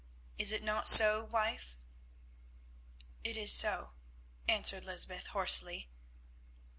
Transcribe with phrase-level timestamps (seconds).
[0.35, 1.77] Is it not so, wife?"
[3.23, 3.93] "It is so,"
[4.47, 5.91] answered Lysbeth hoarsely.